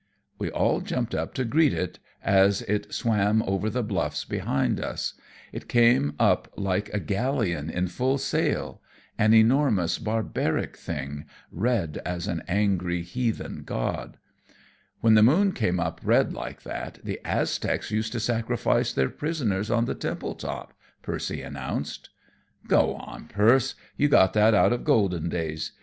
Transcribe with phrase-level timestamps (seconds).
[0.39, 5.13] We all jumped up to greet it as it swam over the bluffs behind us.
[5.53, 8.81] It came up like a galleon in full sail;
[9.19, 14.17] an enormous, barbaric thing, red as an angry heathen god.
[15.01, 19.69] "When the moon came up red like that, the Aztecs used to sacrifice their prisoners
[19.69, 20.73] on the temple top,"
[21.03, 22.09] Percy announced.
[22.67, 23.75] "Go on, Perce.
[23.97, 25.73] You got that out of Golden Days.